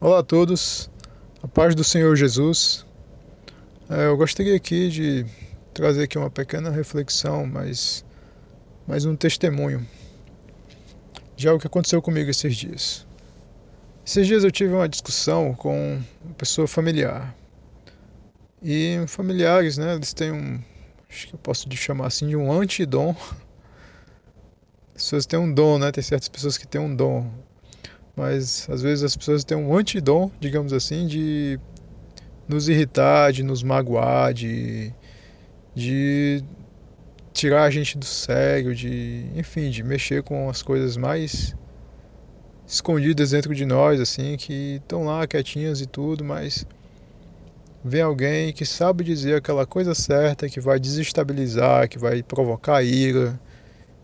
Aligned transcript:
Olá 0.00 0.20
a 0.20 0.22
todos, 0.22 0.88
a 1.42 1.48
paz 1.48 1.74
do 1.74 1.82
Senhor 1.82 2.14
Jesus. 2.14 2.86
É, 3.90 4.06
eu 4.06 4.16
gostaria 4.16 4.54
aqui 4.54 4.88
de 4.88 5.26
trazer 5.74 6.04
aqui 6.04 6.16
uma 6.16 6.30
pequena 6.30 6.70
reflexão, 6.70 7.44
mas 7.44 8.04
mais 8.86 9.04
um 9.04 9.16
testemunho 9.16 9.84
de 11.34 11.48
algo 11.48 11.60
que 11.60 11.66
aconteceu 11.66 12.00
comigo 12.00 12.30
esses 12.30 12.54
dias. 12.54 13.04
Esses 14.06 14.24
dias 14.24 14.44
eu 14.44 14.52
tive 14.52 14.72
uma 14.72 14.88
discussão 14.88 15.52
com 15.52 16.00
uma 16.24 16.34
pessoa 16.34 16.68
familiar. 16.68 17.34
E 18.62 19.04
familiares, 19.08 19.78
né, 19.78 19.96
eles 19.96 20.12
têm 20.12 20.30
um, 20.30 20.62
acho 21.10 21.26
que 21.26 21.34
eu 21.34 21.40
posso 21.40 21.68
chamar 21.72 22.06
assim 22.06 22.28
de 22.28 22.36
um 22.36 22.52
antidom. 22.52 23.16
As 24.94 25.02
pessoas 25.02 25.26
têm 25.26 25.40
um 25.40 25.52
dom, 25.52 25.76
né? 25.76 25.90
Tem 25.90 26.04
certas 26.04 26.28
pessoas 26.28 26.56
que 26.56 26.68
têm 26.68 26.80
um 26.80 26.94
dom 26.94 27.28
mas 28.18 28.68
às 28.68 28.82
vezes 28.82 29.04
as 29.04 29.16
pessoas 29.16 29.44
têm 29.44 29.56
um 29.56 29.76
antidom, 29.76 30.28
digamos 30.40 30.72
assim, 30.72 31.06
de 31.06 31.58
nos 32.48 32.68
irritar, 32.68 33.32
de 33.32 33.44
nos 33.44 33.62
magoar, 33.62 34.34
de, 34.34 34.92
de 35.72 36.42
tirar 37.32 37.62
a 37.62 37.70
gente 37.70 37.96
do 37.96 38.04
sério, 38.04 38.74
de, 38.74 39.24
enfim, 39.36 39.70
de 39.70 39.84
mexer 39.84 40.24
com 40.24 40.50
as 40.50 40.62
coisas 40.62 40.96
mais 40.96 41.54
escondidas 42.66 43.30
dentro 43.30 43.54
de 43.54 43.64
nós, 43.64 44.00
assim, 44.00 44.36
que 44.36 44.80
estão 44.82 45.04
lá 45.04 45.24
quietinhas 45.24 45.80
e 45.80 45.86
tudo, 45.86 46.24
mas 46.24 46.66
vem 47.84 48.02
alguém 48.02 48.52
que 48.52 48.66
sabe 48.66 49.04
dizer 49.04 49.36
aquela 49.36 49.64
coisa 49.64 49.94
certa, 49.94 50.48
que 50.48 50.58
vai 50.58 50.80
desestabilizar, 50.80 51.88
que 51.88 52.00
vai 52.00 52.20
provocar 52.20 52.82
ira, 52.82 53.38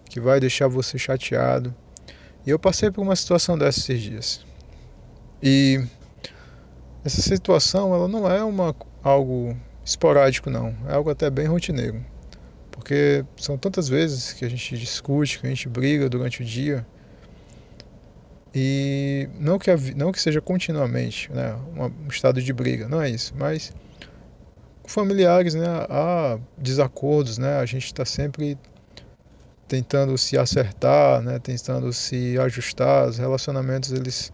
que 0.09 0.21
vai 0.21 0.39
deixar 0.39 0.69
você 0.69 0.97
chateado. 0.97 1.75
E 2.47 2.51
eu 2.51 2.59
passei 2.59 2.91
por 2.91 3.03
uma 3.03 3.17
situação 3.17 3.57
dessas 3.57 3.89
esses 3.89 4.03
dias. 4.03 4.47
E 5.43 5.83
essa 7.05 7.21
situação, 7.21 7.95
ela 7.95 8.09
não 8.09 8.31
é 8.31 8.43
uma, 8.45 8.75
algo 9.03 9.57
esporádico, 9.85 10.51
não. 10.51 10.75
É 10.89 10.95
algo 10.95 11.11
até 11.11 11.31
bem 11.31 11.47
rotineiro. 11.47 12.05
Porque 12.71 13.25
são 13.37 13.57
tantas 13.57 13.89
vezes 13.89 14.33
que 14.33 14.45
a 14.45 14.49
gente 14.49 14.77
discute, 14.77 15.39
que 15.39 15.47
a 15.47 15.49
gente 15.49 15.69
briga 15.69 16.09
durante 16.09 16.43
o 16.43 16.45
dia. 16.45 16.87
E 18.55 19.29
não 19.39 19.59
que, 19.59 19.71
não 19.97 20.13
que 20.13 20.21
seja 20.21 20.41
continuamente 20.41 21.31
né, 21.33 21.57
um 21.77 22.09
estado 22.09 22.41
de 22.41 22.53
briga, 22.53 22.89
não 22.89 23.01
é 23.01 23.11
isso. 23.11 23.35
Mas 23.37 23.73
familiares, 24.87 25.55
né, 25.55 25.67
há 25.89 26.39
desacordos, 26.57 27.39
né, 27.39 27.59
a 27.59 27.67
gente 27.67 27.87
está 27.87 28.05
sempre 28.05 28.59
tentando 29.67 30.17
se 30.19 30.37
acertar, 30.37 31.23
né, 31.23 31.39
tentando 31.39 31.93
se 31.93 32.39
ajustar. 32.39 33.09
Os 33.09 33.19
relacionamentos 33.19 33.93
eles 33.93 34.33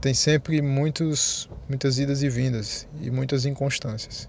têm 0.00 0.14
sempre 0.14 0.60
muitos, 0.62 1.48
muitas 1.68 1.98
idas 1.98 2.22
e 2.22 2.28
vindas 2.28 2.86
e 3.00 3.10
muitas 3.10 3.44
inconstâncias. 3.44 4.28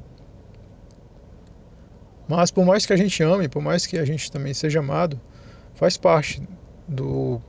Mas 2.28 2.50
por 2.50 2.66
mais 2.66 2.86
que 2.86 2.94
a 2.94 2.98
gente 2.98 3.22
ame, 3.22 3.48
por 3.48 3.62
mais 3.62 3.86
que 3.86 3.98
a 3.98 4.06
gente 4.06 4.32
também 4.32 4.54
seja 4.54 4.80
amado, 4.80 5.20
faz 5.76 5.96
parte 5.98 6.42
do 6.88 7.40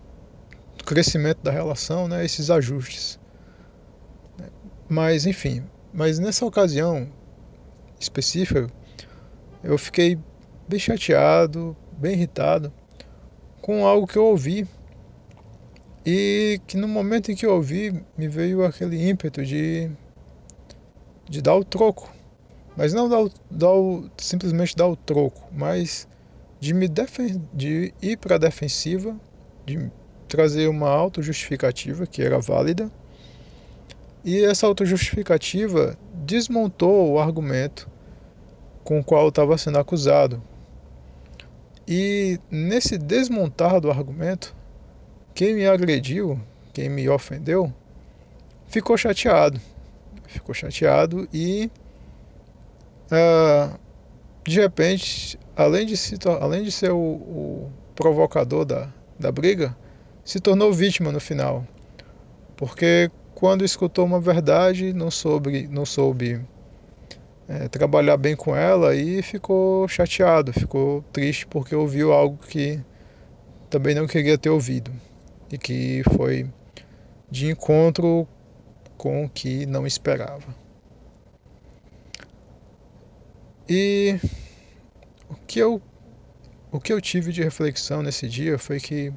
crescimento 0.84 1.42
da 1.42 1.50
relação, 1.50 2.06
né, 2.06 2.24
esses 2.24 2.50
ajustes. 2.50 3.18
Mas 4.88 5.26
enfim, 5.26 5.64
mas 5.92 6.18
nessa 6.18 6.44
ocasião 6.44 7.08
específica, 7.98 8.70
eu 9.64 9.78
fiquei 9.78 10.18
bem 10.68 10.78
chateado, 10.78 11.76
bem 11.96 12.12
irritado 12.12 12.72
com 13.60 13.86
algo 13.86 14.06
que 14.06 14.16
eu 14.16 14.24
ouvi 14.24 14.66
e 16.04 16.60
que 16.68 16.76
no 16.76 16.86
momento 16.86 17.32
em 17.32 17.34
que 17.34 17.44
eu 17.44 17.52
ouvi 17.52 18.00
me 18.16 18.28
veio 18.28 18.64
aquele 18.64 19.08
ímpeto 19.08 19.44
de, 19.44 19.90
de 21.28 21.42
dar 21.42 21.56
o 21.56 21.64
troco. 21.64 22.14
Mas 22.76 22.92
não 22.92 23.08
dar, 23.08 23.22
o, 23.22 23.30
dar 23.50 23.72
o, 23.72 24.08
simplesmente 24.18 24.76
dar 24.76 24.86
o 24.86 24.94
troco, 24.94 25.48
mas 25.50 26.06
de 26.60 26.72
me 26.72 26.86
defen 26.86 27.42
de 27.52 27.92
ir 28.00 28.18
para 28.18 28.36
a 28.36 28.38
defensiva, 28.38 29.16
de 29.64 29.90
trazer 30.28 30.68
uma 30.68 30.88
autojustificativa 30.88 32.06
que 32.06 32.22
era 32.22 32.38
válida. 32.38 32.90
E 34.24 34.44
essa 34.44 34.66
autojustificativa 34.66 35.96
desmontou 36.14 37.12
o 37.12 37.18
argumento 37.18 37.88
com 38.84 39.00
o 39.00 39.04
qual 39.04 39.24
eu 39.24 39.28
estava 39.30 39.58
sendo 39.58 39.78
acusado, 39.78 40.42
e 41.86 42.40
nesse 42.50 42.98
desmontar 42.98 43.80
do 43.80 43.90
argumento, 43.90 44.54
quem 45.34 45.54
me 45.54 45.66
agrediu, 45.66 46.40
quem 46.72 46.88
me 46.88 47.08
ofendeu, 47.08 47.72
ficou 48.66 48.96
chateado. 48.96 49.60
Ficou 50.26 50.54
chateado 50.54 51.28
e, 51.32 51.70
uh, 53.12 53.78
de 54.44 54.60
repente, 54.60 55.38
além 55.54 55.86
de, 55.86 55.96
se, 55.96 56.16
além 56.40 56.64
de 56.64 56.72
ser 56.72 56.90
o, 56.90 56.98
o 56.98 57.72
provocador 57.94 58.64
da, 58.64 58.92
da 59.18 59.30
briga, 59.30 59.76
se 60.24 60.40
tornou 60.40 60.72
vítima 60.72 61.12
no 61.12 61.20
final. 61.20 61.64
Porque 62.56 63.10
quando 63.34 63.64
escutou 63.64 64.04
uma 64.04 64.18
verdade, 64.18 64.92
não 64.92 65.10
soube, 65.10 65.68
não 65.68 65.86
soube 65.86 66.40
é, 67.48 67.68
trabalhar 67.68 68.16
bem 68.16 68.34
com 68.34 68.56
ela 68.56 68.94
e 68.94 69.22
ficou 69.22 69.86
chateado, 69.88 70.52
ficou 70.52 71.02
triste 71.12 71.46
porque 71.46 71.74
ouviu 71.74 72.12
algo 72.12 72.38
que 72.38 72.80
também 73.70 73.94
não 73.94 74.06
queria 74.06 74.36
ter 74.36 74.50
ouvido 74.50 74.90
e 75.50 75.56
que 75.56 76.02
foi 76.16 76.48
de 77.30 77.50
encontro 77.50 78.26
com 78.96 79.24
o 79.24 79.28
que 79.28 79.66
não 79.66 79.86
esperava. 79.86 80.54
E 83.68 84.18
o 85.28 85.34
que 85.46 85.58
eu 85.58 85.82
o 86.70 86.80
que 86.80 86.92
eu 86.92 87.00
tive 87.00 87.32
de 87.32 87.42
reflexão 87.42 88.02
nesse 88.02 88.28
dia 88.28 88.58
foi 88.58 88.78
que 88.78 89.12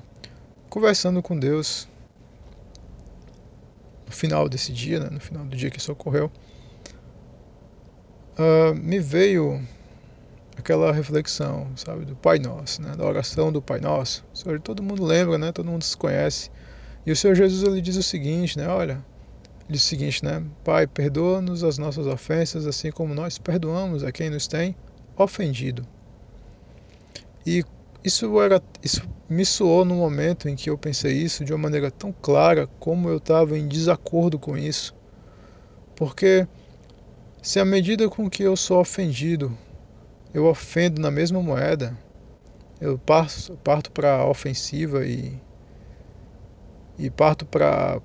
conversando 0.69 1.21
com 1.21 1.37
Deus 1.37 1.87
no 4.05 4.13
final 4.13 4.47
desse 4.47 4.71
dia, 4.71 4.99
né, 4.99 5.09
no 5.11 5.19
final 5.19 5.45
do 5.45 5.55
dia 5.55 5.69
que 5.69 5.77
isso 5.77 5.91
ocorreu, 5.91 6.31
uh, 8.39 8.73
me 8.75 8.99
veio 8.99 9.61
aquela 10.57 10.91
reflexão, 10.91 11.67
sabe, 11.75 12.05
do 12.05 12.15
Pai 12.15 12.39
Nosso, 12.39 12.81
né, 12.81 12.95
da 12.95 13.05
oração 13.05 13.51
do 13.51 13.61
Pai 13.61 13.79
Nosso. 13.79 14.25
Senhor, 14.33 14.59
todo 14.59 14.81
mundo 14.81 15.03
lembra, 15.03 15.37
né, 15.37 15.51
todo 15.51 15.69
mundo 15.69 15.83
se 15.83 15.95
conhece. 15.95 16.49
E 17.05 17.11
o 17.11 17.15
Senhor 17.15 17.35
Jesus 17.35 17.63
ele 17.63 17.81
diz 17.81 17.95
o 17.95 18.03
seguinte, 18.03 18.57
né, 18.57 18.67
olha, 18.67 19.03
diz 19.69 19.83
o 19.83 19.85
seguinte, 19.85 20.23
né, 20.23 20.43
Pai, 20.63 20.87
perdoa-nos 20.87 21.63
as 21.63 21.77
nossas 21.77 22.07
ofensas, 22.07 22.65
assim 22.65 22.91
como 22.91 23.13
nós 23.13 23.37
perdoamos 23.37 24.03
a 24.03 24.11
quem 24.11 24.29
nos 24.29 24.47
tem 24.47 24.75
ofendido. 25.17 25.85
E 27.45 27.63
isso 28.03 28.39
era, 28.41 28.61
isso 28.83 29.01
me 29.29 29.45
soou 29.45 29.85
no 29.85 29.95
momento 29.95 30.49
em 30.49 30.55
que 30.55 30.69
eu 30.69 30.77
pensei 30.77 31.13
isso 31.13 31.45
de 31.45 31.53
uma 31.53 31.59
maneira 31.59 31.89
tão 31.89 32.11
clara, 32.11 32.67
como 32.79 33.09
eu 33.09 33.17
estava 33.17 33.57
em 33.57 33.67
desacordo 33.67 34.37
com 34.37 34.57
isso, 34.57 34.93
porque 35.95 36.47
se 37.41 37.59
à 37.59 37.65
medida 37.65 38.09
com 38.09 38.29
que 38.29 38.43
eu 38.43 38.55
sou 38.55 38.79
ofendido, 38.79 39.55
eu 40.33 40.45
ofendo 40.45 41.01
na 41.01 41.09
mesma 41.09 41.41
moeda, 41.41 41.97
eu 42.79 42.97
parto, 42.97 43.57
parto 43.63 43.91
para 43.91 44.15
a 44.15 44.27
ofensiva 44.27 45.05
e, 45.05 45.33
e 46.97 47.09
parto 47.09 47.45
para 47.45 48.01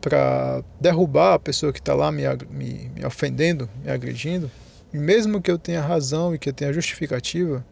para 0.00 0.62
derrubar 0.80 1.34
a 1.34 1.38
pessoa 1.38 1.72
que 1.72 1.80
está 1.80 1.92
lá 1.92 2.12
me, 2.12 2.22
me, 2.48 2.88
me 2.94 3.04
ofendendo, 3.04 3.68
me 3.82 3.90
agredindo, 3.90 4.48
e 4.94 4.98
mesmo 4.98 5.42
que 5.42 5.50
eu 5.50 5.58
tenha 5.58 5.80
razão 5.80 6.32
e 6.32 6.38
que 6.38 6.48
eu 6.48 6.52
tenha 6.52 6.72
justificativa, 6.72 7.66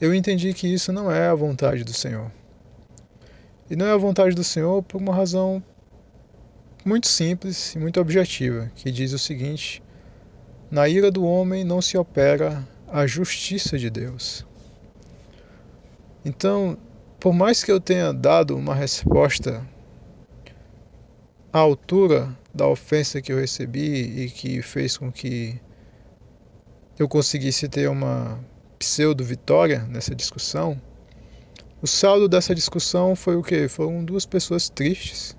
eu 0.00 0.14
entendi 0.14 0.54
que 0.54 0.66
isso 0.66 0.90
não 0.90 1.12
é 1.12 1.28
a 1.28 1.34
vontade 1.34 1.84
do 1.84 1.92
Senhor. 1.92 2.32
E 3.68 3.76
não 3.76 3.84
é 3.84 3.92
a 3.92 3.96
vontade 3.98 4.34
do 4.34 4.42
Senhor 4.42 4.82
por 4.82 5.02
uma 5.02 5.14
razão 5.14 5.62
muito 6.84 7.08
simples 7.08 7.74
e 7.74 7.78
muito 7.78 8.00
objetiva, 8.00 8.70
que 8.74 8.90
diz 8.90 9.12
o 9.12 9.18
seguinte: 9.18 9.82
Na 10.70 10.88
ira 10.88 11.10
do 11.10 11.24
homem 11.24 11.64
não 11.64 11.82
se 11.82 11.96
opera 11.98 12.66
a 12.88 13.06
justiça 13.06 13.78
de 13.78 13.90
Deus. 13.90 14.46
Então, 16.24 16.76
por 17.18 17.32
mais 17.32 17.62
que 17.62 17.70
eu 17.70 17.80
tenha 17.80 18.12
dado 18.12 18.56
uma 18.56 18.74
resposta 18.74 19.66
à 21.52 21.58
altura 21.58 22.36
da 22.54 22.66
ofensa 22.66 23.20
que 23.20 23.32
eu 23.32 23.38
recebi 23.38 24.24
e 24.24 24.30
que 24.30 24.62
fez 24.62 24.96
com 24.96 25.10
que 25.10 25.60
eu 26.98 27.08
conseguisse 27.08 27.68
ter 27.68 27.88
uma 27.88 28.38
pseudo-vitória 28.78 29.80
nessa 29.84 30.14
discussão, 30.14 30.80
o 31.82 31.86
saldo 31.86 32.28
dessa 32.28 32.54
discussão 32.54 33.16
foi 33.16 33.36
o 33.36 33.42
que? 33.42 33.68
Foram 33.68 34.04
duas 34.04 34.26
pessoas 34.26 34.68
tristes 34.68 35.36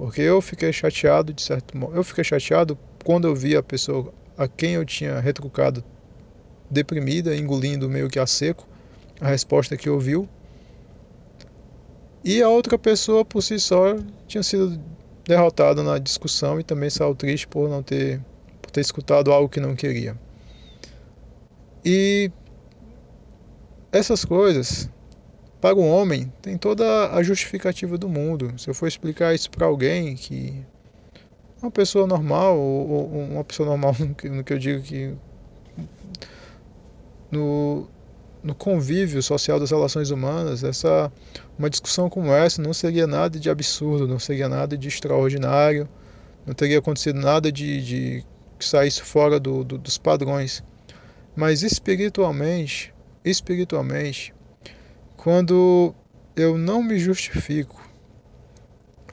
porque 0.00 0.22
eu 0.22 0.40
fiquei 0.40 0.72
chateado 0.72 1.30
de 1.30 1.42
certo 1.42 1.76
modo. 1.76 1.94
Eu 1.94 2.02
fiquei 2.02 2.24
chateado 2.24 2.78
quando 3.04 3.28
eu 3.28 3.34
vi 3.36 3.54
a 3.54 3.62
pessoa 3.62 4.10
a 4.34 4.48
quem 4.48 4.72
eu 4.72 4.84
tinha 4.86 5.20
retrucado 5.20 5.84
deprimida, 6.70 7.36
engolindo 7.36 7.86
meio 7.86 8.08
que 8.08 8.18
a 8.18 8.26
seco 8.26 8.66
a 9.20 9.28
resposta 9.28 9.76
que 9.76 9.90
ouviu. 9.90 10.26
E 12.24 12.40
a 12.40 12.48
outra 12.48 12.78
pessoa 12.78 13.26
por 13.26 13.42
si 13.42 13.60
só 13.60 13.94
tinha 14.26 14.42
sido 14.42 14.80
derrotado 15.26 15.82
na 15.82 15.98
discussão 15.98 16.58
e 16.58 16.64
também 16.64 16.88
saiu 16.88 17.14
triste 17.14 17.46
por 17.46 17.68
não 17.68 17.82
ter, 17.82 18.24
por 18.62 18.70
ter 18.70 18.80
escutado 18.80 19.30
algo 19.30 19.50
que 19.50 19.60
não 19.60 19.76
queria. 19.76 20.16
E 21.84 22.30
essas 23.92 24.24
coisas, 24.24 24.88
para 25.60 25.76
o 25.76 25.86
homem, 25.86 26.32
tem 26.40 26.56
toda 26.56 27.12
a 27.12 27.22
justificativa 27.22 27.98
do 27.98 28.08
mundo. 28.08 28.54
Se 28.56 28.68
eu 28.68 28.74
for 28.74 28.86
explicar 28.86 29.34
isso 29.34 29.50
para 29.50 29.66
alguém 29.66 30.16
que 30.16 30.64
uma 31.62 31.70
pessoa 31.70 32.06
normal, 32.06 32.58
ou, 32.58 33.06
uma 33.08 33.44
pessoa 33.44 33.68
normal 33.68 33.94
no 34.24 34.42
que 34.42 34.52
eu 34.52 34.58
digo 34.58 34.82
que 34.82 35.14
no, 37.30 37.86
no 38.42 38.54
convívio 38.54 39.22
social 39.22 39.60
das 39.60 39.70
relações 39.70 40.10
humanas, 40.10 40.64
essa 40.64 41.12
uma 41.58 41.68
discussão 41.68 42.08
como 42.08 42.32
essa 42.32 42.62
não 42.62 42.72
seria 42.72 43.06
nada 43.06 43.38
de 43.38 43.50
absurdo, 43.50 44.08
não 44.08 44.18
seria 44.18 44.48
nada 44.48 44.76
de 44.76 44.88
extraordinário, 44.88 45.86
não 46.46 46.54
teria 46.54 46.78
acontecido 46.78 47.20
nada 47.20 47.52
de, 47.52 47.84
de 47.84 48.24
que 48.58 48.64
saísse 48.64 49.02
fora 49.02 49.38
do, 49.38 49.62
do, 49.62 49.76
dos 49.76 49.98
padrões. 49.98 50.64
Mas 51.36 51.62
espiritualmente, 51.62 52.92
espiritualmente, 53.24 54.34
quando 55.22 55.94
eu 56.34 56.56
não 56.56 56.82
me 56.82 56.98
justifico 56.98 57.86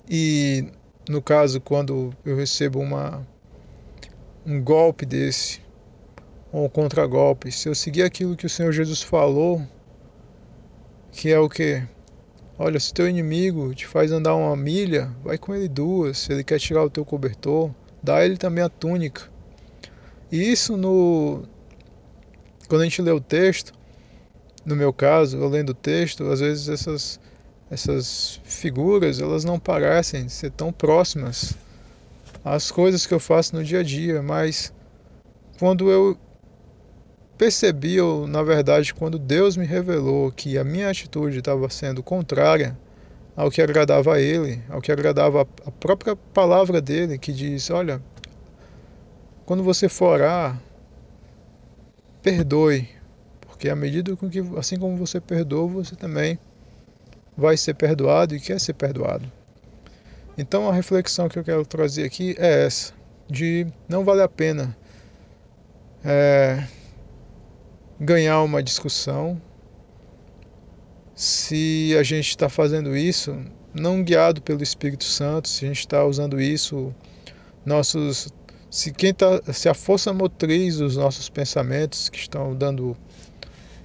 e 0.10 0.72
no 1.10 1.22
caso 1.22 1.60
quando 1.60 2.14
eu 2.24 2.34
recebo 2.34 2.80
uma 2.80 3.28
um 4.46 4.64
golpe 4.64 5.06
desse 5.06 5.62
ou 6.50 6.64
um 6.64 6.70
contragolpe, 6.70 7.52
se 7.52 7.68
eu 7.68 7.76
seguir 7.76 8.04
aquilo 8.04 8.38
que 8.38 8.46
o 8.46 8.50
Senhor 8.50 8.72
Jesus 8.72 9.02
falou, 9.02 9.62
que 11.12 11.30
é 11.30 11.38
o 11.38 11.50
que 11.50 11.84
Olha, 12.58 12.80
se 12.80 12.94
teu 12.94 13.10
inimigo 13.10 13.76
te 13.76 13.86
faz 13.86 14.10
andar 14.10 14.34
uma 14.34 14.56
milha, 14.56 15.14
vai 15.22 15.38
com 15.38 15.54
ele 15.54 15.68
duas. 15.68 16.20
Se 16.20 16.32
ele 16.32 16.44
quer 16.44 16.58
tirar 16.58 16.86
o 16.86 16.90
teu 16.90 17.04
cobertor, 17.04 17.70
dá 18.02 18.26
ele 18.26 18.38
também 18.38 18.64
a 18.64 18.70
túnica. 18.70 19.30
E 20.32 20.52
isso 20.52 20.78
no 20.78 21.44
quando 22.70 22.82
a 22.82 22.84
gente 22.86 23.02
lê 23.02 23.12
o 23.12 23.20
texto, 23.20 23.78
no 24.68 24.76
meu 24.76 24.92
caso, 24.92 25.38
eu 25.38 25.48
lendo 25.48 25.70
o 25.70 25.74
texto, 25.74 26.30
às 26.30 26.42
vezes 26.42 26.68
essas 26.68 27.20
essas 27.72 28.40
figuras, 28.46 29.20
elas 29.20 29.44
não 29.44 29.60
parecem 29.60 30.30
ser 30.30 30.52
tão 30.52 30.72
próximas 30.72 31.58
às 32.44 32.72
coisas 32.72 33.06
que 33.06 33.14
eu 33.14 33.20
faço 33.20 33.56
no 33.56 33.64
dia 33.64 33.80
a 33.80 33.84
dia, 33.84 34.22
mas 34.22 34.74
quando 35.60 35.90
eu 35.90 36.18
percebi, 37.38 38.00
ou 38.00 38.28
na 38.28 38.44
verdade, 38.44 38.94
quando 38.94 39.18
Deus 39.18 39.56
me 39.56 39.66
revelou 39.66 40.32
que 40.32 40.58
a 40.58 40.64
minha 40.64 40.90
atitude 40.90 41.40
estava 41.40 41.70
sendo 41.70 42.04
contrária 42.04 42.78
ao 43.36 43.52
que 43.52 43.62
agradava 43.62 44.16
a 44.16 44.20
Ele, 44.20 44.62
ao 44.70 44.82
que 44.82 44.92
agradava 44.92 45.48
a 45.66 45.72
própria 45.72 46.16
palavra 46.34 46.82
dele, 46.82 47.18
que 47.18 47.32
diz: 47.32 47.70
Olha, 47.70 48.02
quando 49.46 49.64
você 49.64 49.88
for 49.90 50.14
orar, 50.14 50.62
perdoe, 52.22 52.97
porque 53.58 53.70
à 53.70 53.76
medida 53.76 54.16
com 54.16 54.30
que, 54.30 54.40
assim 54.56 54.78
como 54.78 54.96
você 54.96 55.20
perdoa, 55.20 55.68
você 55.68 55.96
também 55.96 56.38
vai 57.36 57.58
ser 57.58 57.74
perdoado 57.74 58.36
e 58.36 58.40
quer 58.40 58.60
ser 58.60 58.74
perdoado. 58.74 59.32
Então 60.38 60.70
a 60.70 60.74
reflexão 60.74 61.28
que 61.28 61.40
eu 61.40 61.44
quero 61.44 61.66
trazer 61.66 62.06
aqui 62.06 62.36
é 62.38 62.66
essa, 62.66 62.94
de 63.28 63.66
não 63.90 64.06
vale 64.06 64.22
a 64.22 64.28
pena 64.28 64.78
é, 66.06 66.64
ganhar 68.00 68.44
uma 68.44 68.62
discussão 68.62 69.42
se 71.16 71.96
a 72.00 72.04
gente 72.04 72.30
está 72.30 72.48
fazendo 72.50 72.96
isso 72.96 73.36
não 73.74 74.04
guiado 74.04 74.40
pelo 74.40 74.62
Espírito 74.62 75.04
Santo, 75.04 75.50
se 75.50 75.66
a 75.66 75.68
gente 75.68 75.80
está 75.80 76.06
usando 76.06 76.40
isso, 76.40 76.94
nossos, 77.66 78.32
se 78.70 78.92
quem 78.94 79.16
tá, 79.16 79.42
se 79.52 79.68
a 79.68 79.74
força 79.74 80.14
motriz 80.14 80.78
dos 80.78 80.96
nossos 80.96 81.28
pensamentos 81.28 82.08
que 82.08 82.20
estão 82.20 82.56
dando 82.56 82.96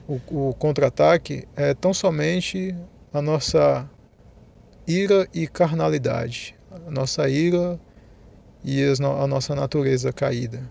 o, 0.09 0.49
o 0.49 0.55
contra-ataque 0.55 1.47
é 1.57 1.75
tão 1.75 1.95
somente 1.95 2.75
a 3.13 3.23
nossa 3.23 3.89
ira 4.87 5.29
e 5.33 5.47
carnalidade, 5.47 6.55
a 6.71 6.91
nossa 6.91 7.29
ira 7.29 7.79
e 8.65 8.83
a 8.83 9.27
nossa 9.27 9.55
natureza 9.55 10.13
caída. 10.13 10.63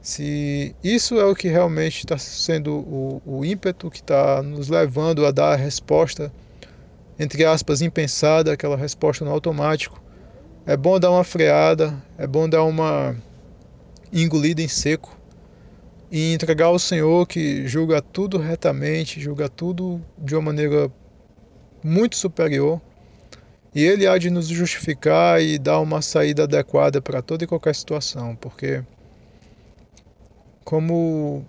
Se 0.00 0.74
isso 0.84 1.18
é 1.18 1.24
o 1.24 1.34
que 1.34 1.48
realmente 1.48 1.98
está 1.98 2.16
sendo 2.16 2.76
o, 2.76 3.22
o 3.26 3.44
ímpeto 3.44 3.90
que 3.90 3.98
está 3.98 4.42
nos 4.42 4.68
levando 4.68 5.26
a 5.26 5.32
dar 5.32 5.54
a 5.54 5.56
resposta, 5.56 6.32
entre 7.18 7.44
aspas, 7.44 7.82
impensada, 7.82 8.52
aquela 8.52 8.76
resposta 8.76 9.24
no 9.24 9.32
automático, 9.32 10.00
é 10.64 10.76
bom 10.76 11.00
dar 11.00 11.10
uma 11.10 11.24
freada, 11.24 12.00
é 12.16 12.26
bom 12.26 12.48
dar 12.48 12.62
uma 12.62 13.16
engolida 14.12 14.62
em 14.62 14.68
seco 14.68 15.15
e 16.10 16.32
entregar 16.32 16.66
ao 16.66 16.78
Senhor 16.78 17.26
que 17.26 17.66
julga 17.66 18.00
tudo 18.00 18.38
retamente, 18.38 19.20
julga 19.20 19.48
tudo 19.48 20.00
de 20.18 20.34
uma 20.34 20.42
maneira 20.42 20.90
muito 21.82 22.16
superior. 22.16 22.80
E 23.74 23.84
Ele 23.84 24.06
há 24.06 24.16
de 24.16 24.30
nos 24.30 24.46
justificar 24.48 25.42
e 25.42 25.58
dar 25.58 25.80
uma 25.80 26.00
saída 26.00 26.44
adequada 26.44 27.02
para 27.02 27.20
toda 27.20 27.44
e 27.44 27.46
qualquer 27.46 27.74
situação, 27.74 28.34
porque 28.36 28.82
como 30.64 31.44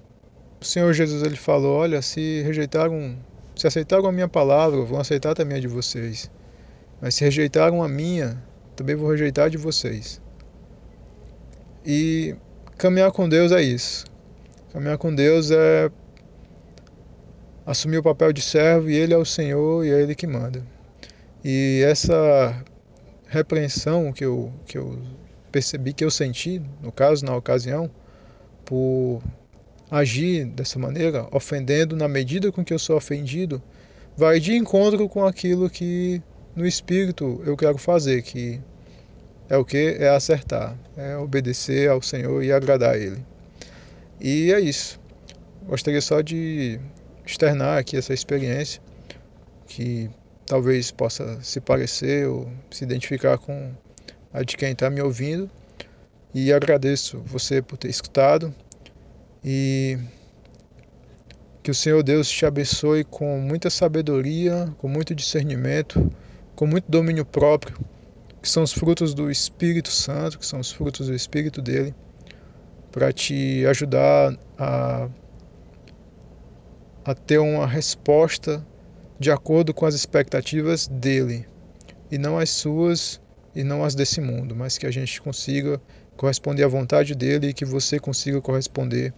o 0.60 0.66
Senhor 0.66 0.92
Jesus 0.94 1.24
ele 1.24 1.36
falou, 1.36 1.78
olha, 1.78 2.02
se 2.02 2.42
rejeitaram, 2.42 3.16
se 3.56 3.66
aceitaram 3.66 4.06
a 4.08 4.12
minha 4.12 4.28
palavra, 4.28 4.82
vão 4.82 5.00
aceitar 5.00 5.34
também 5.34 5.58
a 5.58 5.62
de 5.62 5.68
vocês. 5.68 6.30
Mas 7.02 7.16
se 7.16 7.24
rejeitaram 7.24 7.82
a 7.84 7.88
minha, 7.88 8.44
também 8.76 8.96
vou 8.96 9.10
rejeitar 9.10 9.46
a 9.46 9.50
de 9.50 9.58
vocês. 9.58 10.22
E 11.86 12.36
caminhar 12.78 13.12
com 13.12 13.30
Deus 13.30 13.52
é 13.52 13.62
isso. 13.62 14.06
Caminhar 14.72 14.98
com 14.98 15.14
Deus 15.14 15.50
é 15.50 15.90
assumir 17.66 17.98
o 17.98 18.04
papel 18.04 18.34
de 18.34 18.42
servo 18.42 18.90
e 18.90 18.96
Ele 18.96 19.14
é 19.14 19.18
o 19.18 19.26
Senhor 19.26 19.86
e 19.86 19.92
é 19.92 20.02
Ele 20.02 20.14
que 20.14 20.28
manda. 20.28 20.62
E 21.44 21.82
essa 21.86 22.64
repreensão 23.28 24.12
que 24.12 24.26
eu, 24.26 24.52
que 24.66 24.78
eu 24.78 25.02
percebi, 25.52 25.94
que 25.94 26.04
eu 26.04 26.12
senti, 26.12 26.62
no 26.82 26.92
caso, 26.92 27.26
na 27.26 27.36
ocasião, 27.36 27.90
por 28.66 29.22
agir 29.90 30.46
dessa 30.46 30.78
maneira, 30.78 31.28
ofendendo 31.32 31.96
na 31.96 32.08
medida 32.08 32.52
com 32.52 32.64
que 32.64 32.74
eu 32.74 32.80
sou 32.80 32.98
ofendido, 32.98 33.62
vai 34.16 34.40
de 34.40 34.56
encontro 34.56 35.08
com 35.08 35.26
aquilo 35.26 35.70
que 35.70 36.22
no 36.56 36.66
espírito 36.66 37.42
eu 37.46 37.56
quero 37.56 37.78
fazer, 37.78 38.22
que 38.22 38.60
é 39.50 39.56
o 39.56 39.64
que? 39.64 39.96
É 40.00 40.10
acertar, 40.10 40.78
é 40.98 41.16
obedecer 41.16 41.90
ao 41.90 42.02
Senhor 42.02 42.44
e 42.44 42.52
agradar 42.52 42.96
a 42.96 42.98
Ele. 42.98 43.24
E 44.20 44.52
é 44.52 44.60
isso. 44.60 45.00
Gostaria 45.68 46.02
só 46.02 46.22
de 46.22 46.80
externar 47.26 47.78
aqui 47.78 47.98
essa 47.98 48.14
experiência, 48.14 48.82
que 49.68 50.10
talvez 50.46 50.92
possa 50.92 51.42
se 51.42 51.60
parecer 51.60 52.28
ou 52.28 52.50
se 52.72 52.84
identificar 52.84 53.38
com 53.38 53.74
a 54.34 54.44
de 54.44 54.56
quem 54.56 54.72
está 54.72 54.90
me 54.90 55.02
ouvindo, 55.02 55.50
e 56.34 56.54
agradeço 56.54 57.20
você 57.26 57.62
por 57.62 57.78
ter 57.78 57.90
escutado. 57.90 58.54
E 59.44 59.98
que 61.62 61.72
o 61.72 61.76
Senhor 61.76 62.02
Deus 62.02 62.30
te 62.30 62.46
abençoe 62.46 63.04
com 63.04 63.40
muita 63.40 63.70
sabedoria, 63.70 64.74
com 64.78 64.88
muito 64.88 65.14
discernimento, 65.14 66.10
com 66.56 66.66
muito 66.66 66.90
domínio 66.90 67.26
próprio, 67.26 67.78
que 68.42 68.50
são 68.50 68.64
os 68.64 68.72
frutos 68.72 69.14
do 69.14 69.30
Espírito 69.30 69.90
Santo, 69.90 70.40
que 70.40 70.46
são 70.46 70.60
os 70.60 70.72
frutos 70.72 71.08
do 71.08 71.14
Espírito 71.14 71.62
dele, 71.62 71.94
para 72.98 73.14
te 73.14 73.64
ajudar 73.68 74.36
a, 74.58 75.08
a 77.06 77.14
ter 77.14 77.38
uma 77.38 77.68
resposta 77.68 78.66
de 79.20 79.30
acordo 79.30 79.72
com 79.72 79.86
as 79.86 79.94
expectativas 79.94 80.88
dele, 80.88 81.46
e 82.10 82.18
não 82.18 82.40
as 82.40 82.50
suas 82.50 83.22
e 83.54 83.64
não 83.64 83.84
as 83.84 83.94
desse 83.94 84.20
mundo, 84.20 84.56
mas 84.56 84.80
que 84.80 84.88
a 84.88 84.90
gente 84.90 85.22
consiga 85.22 85.80
corresponder 86.16 86.64
à 86.64 86.68
vontade 86.68 87.14
dele 87.14 87.50
e 87.50 87.54
que 87.54 87.66
você 87.66 88.00
consiga 88.00 88.42
corresponder 88.42 89.14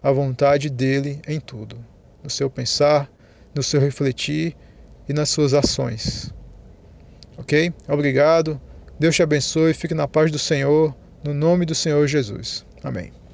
à 0.00 0.12
vontade 0.12 0.70
dele 0.70 1.20
em 1.26 1.40
tudo, 1.40 1.84
no 2.22 2.30
seu 2.30 2.48
pensar, 2.48 3.10
no 3.52 3.62
seu 3.62 3.80
refletir 3.80 4.56
e 5.08 5.12
nas 5.12 5.30
suas 5.30 5.52
ações. 5.52 6.32
Ok? 7.36 7.74
Obrigado. 7.88 8.60
Deus 9.00 9.16
te 9.16 9.22
abençoe. 9.24 9.74
Fique 9.74 9.94
na 9.94 10.06
paz 10.06 10.30
do 10.30 10.38
Senhor, 10.38 10.94
no 11.24 11.34
nome 11.34 11.66
do 11.66 11.74
Senhor 11.74 12.06
Jesus. 12.06 12.64
Amém. 12.86 13.25